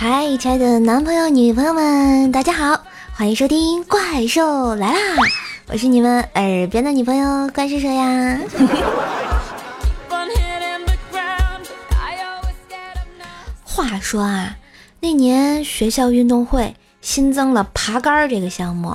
[0.00, 5.16] 嗨，亲爱的男朋友、女朋友们，大家好，欢迎收听《怪兽来啦》，
[5.66, 8.38] 我是你们耳边的女朋友怪兽兽呀。
[13.64, 14.56] 话说啊，
[15.00, 18.92] 那年学校运动会新增了爬杆这个项目，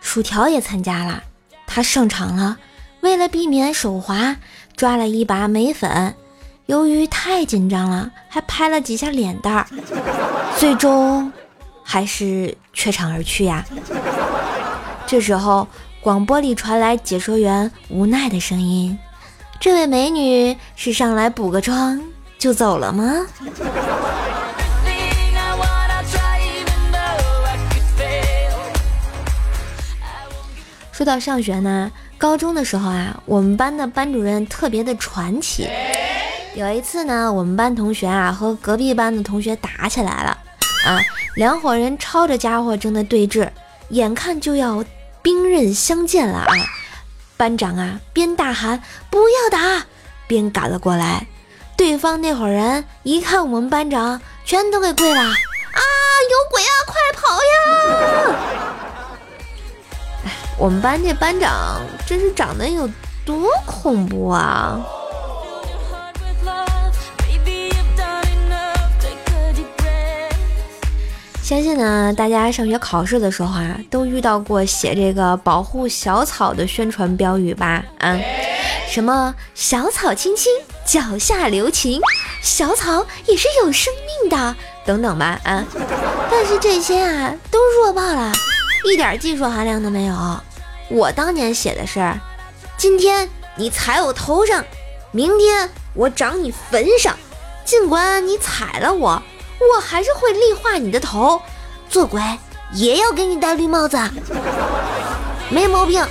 [0.00, 1.24] 薯条也参加了，
[1.66, 2.58] 他上场了，
[3.00, 4.36] 为了避免手滑，
[4.76, 6.14] 抓了一把眉粉。
[6.66, 9.66] 由于太紧张了，还拍了几下脸蛋儿，
[10.58, 11.32] 最终
[11.82, 13.64] 还是怯场而去呀。
[15.06, 15.68] 这时候，
[16.00, 18.98] 广播里传来解说员无奈的声音
[19.60, 22.02] ：“这位美女是上来补个妆
[22.36, 23.24] 就走了吗？”
[30.90, 35.68] 说到上学呢，高中的时候啊，我们班的班主任特别的传奇。
[36.56, 40.30] 有一次呢，我们班同学啊和隔壁班的同学打起来了，
[40.86, 40.98] 啊，
[41.34, 43.46] 两伙人抄着家伙正在对峙，
[43.90, 44.82] 眼看就要
[45.20, 46.54] 兵刃相见了啊！
[47.36, 49.84] 班长啊边大喊不要打，
[50.26, 51.26] 边赶了过来。
[51.76, 58.34] 对方那伙人一看我们班长，全都给跪了，啊，有鬼啊，快跑呀！
[60.56, 62.88] 我们班这班长真是长得有
[63.26, 64.80] 多恐怖啊！
[71.46, 77.84] 相信呢，大家上学考试的时候啊，都遇到过写这个保护小草的宣传标语吧？
[78.00, 78.18] 啊，
[78.88, 80.52] 什么小草青青，
[80.84, 82.00] 脚下留情，
[82.42, 85.40] 小草也是有生命的，等等吧？
[85.44, 85.64] 啊，
[86.28, 88.32] 但是这些啊都弱爆了，
[88.90, 90.16] 一点技术含量都没有。
[90.88, 92.12] 我当年写的是，
[92.76, 94.64] 今天你踩我头上，
[95.12, 97.16] 明天我长你坟上，
[97.64, 99.22] 尽管你踩了我。
[99.74, 101.40] 我还是会力化你的头，
[101.88, 102.22] 做鬼
[102.72, 103.98] 也要给你戴绿帽子，
[105.50, 106.04] 没毛病。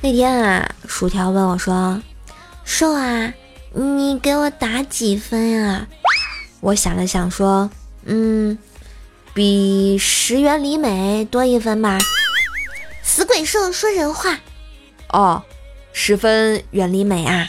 [0.00, 2.00] 那天啊，薯条问我说
[2.64, 3.32] ：“瘦啊，
[3.72, 5.86] 你给我打几分啊？”
[6.60, 7.68] 我想了想说
[8.06, 8.56] ：“嗯，
[9.34, 11.98] 比石原里美多一分吧。”
[13.02, 14.38] 死鬼兽说人话。
[15.12, 15.42] 哦。
[16.00, 17.48] 十分远离美啊！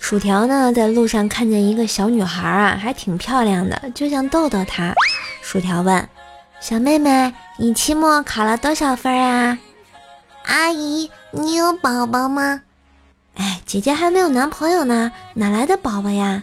[0.00, 4.92] 薯条呢，在路上看见一个小女孩啊，还挺漂亮的，就想逗逗她。
[5.42, 6.08] 薯条问
[6.60, 9.56] ：“小妹妹，你期末考了多少分啊？”
[10.46, 12.62] 阿姨，你有宝宝吗？
[13.36, 16.42] 哎，姐姐还没有男朋友呢，哪来的宝宝呀？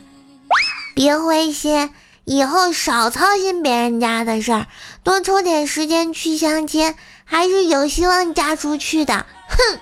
[0.95, 1.91] 别灰心。
[2.29, 4.67] 以后少操心别人家的事儿，
[5.01, 6.93] 多抽点时间去相亲，
[7.23, 9.25] 还是有希望嫁出去的。
[9.47, 9.79] 哼！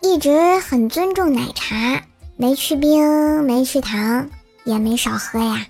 [0.00, 2.02] 一直很尊重奶茶，
[2.38, 4.30] 没去冰，没去糖，
[4.64, 5.66] 也没少喝呀。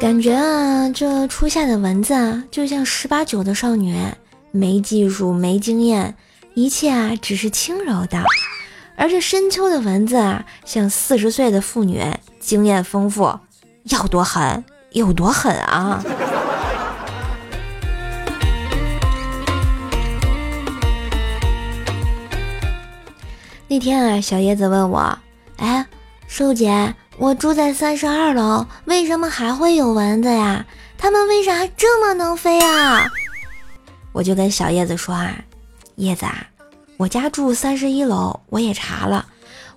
[0.00, 3.96] 感觉啊，这初夏的蚊子啊，就像十八九的少女，
[4.50, 6.16] 没技术，没经验，
[6.54, 8.20] 一切啊，只是轻柔的。
[8.96, 12.02] 而这深秋的蚊子啊，像四十岁的妇女，
[12.40, 13.38] 经验丰富，
[13.84, 16.02] 要多狠有多狠啊！
[23.68, 25.18] 那天啊，小叶子问我
[25.58, 25.84] ：“哎，
[26.26, 30.64] 瘦姐，我住在三十二楼，为什么还会有蚊子呀？
[30.96, 33.10] 它们为啥这么能飞啊？”
[34.12, 35.36] 我就跟小叶子说啊
[35.96, 36.46] ：“叶子啊。”
[36.98, 39.26] 我家住三十一楼，我也查了，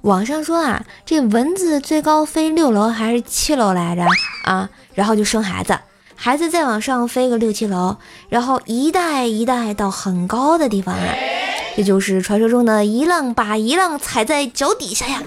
[0.01, 4.05] 网上说啊，这蚊子最高飞六楼还是七楼来着
[4.45, 4.69] 啊？
[4.93, 5.77] 然后就生孩子，
[6.15, 7.97] 孩子再往上飞个六七楼，
[8.29, 11.13] 然后一代一代到很高的地方啊，
[11.75, 15.21] 这就是传说中的一浪把一浪踩在脚底下呀，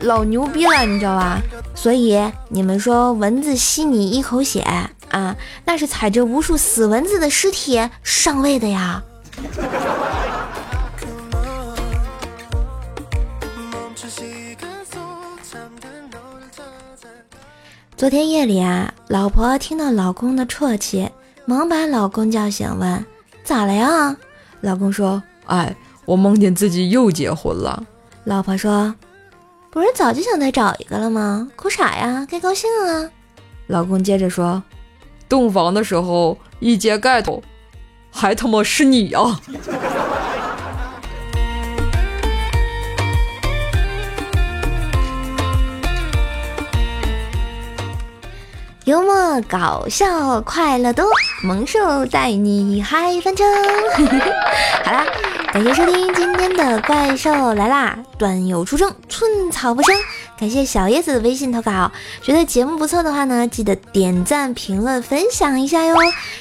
[0.00, 1.40] 老牛逼了，你知道吧？
[1.74, 2.20] 所以
[2.50, 4.60] 你们说蚊子吸你一口血
[5.10, 5.34] 啊，
[5.64, 9.02] 那是踩着无数死蚊子的尸体上位的呀。
[18.02, 21.08] 昨天夜里啊，老婆听到老公的啜泣，
[21.44, 23.06] 忙把老公叫醒，问
[23.46, 24.16] ：“咋了呀？”
[24.60, 25.72] 老公说：“哎，
[26.04, 27.80] 我梦见自己又结婚了。”
[28.26, 28.92] 老婆说
[29.70, 31.48] ：“不是早就想再找一个了吗？
[31.54, 32.26] 哭啥呀？
[32.28, 33.08] 该高兴啊！”
[33.68, 34.60] 老公接着说
[35.28, 37.40] ：“洞房的时候一揭盖头，
[38.10, 39.20] 还他妈是你呀！”
[48.84, 51.06] 幽默搞笑快乐多，
[51.44, 53.44] 萌兽带你嗨翻车。
[54.84, 55.06] 好啦，
[55.52, 59.94] 感谢收听今天的怪兽来啦，段友出征，寸草不生。
[60.38, 65.94] 感谢小叶子的微信投稿，觉得节目不错的话呢，记得点赞、评论、分享一下哟。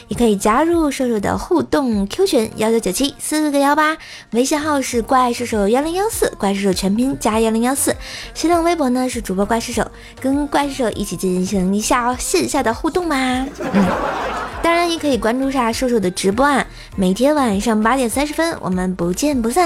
[0.08, 3.96] 也可以加入兽兽的互动 Q 群幺九九七四个幺八，
[4.32, 7.96] 微信号是怪兽兽幺零幺四，怪兽兽全拼加幺零幺四。
[8.34, 9.86] 新浪微博呢是主播怪兽兽，
[10.20, 13.16] 跟怪兽兽一起进行一下线下的互动嘛。
[13.60, 13.88] 嗯，
[14.64, 16.66] 当然也可以关注下兽兽的直播啊，
[16.96, 19.64] 每天晚上八点三十分，我们不见不散。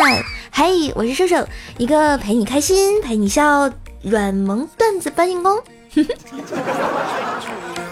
[0.51, 3.71] 嘿，我是兽兽，一个陪你开心、陪你笑。
[4.05, 5.59] 软萌段子搬运工。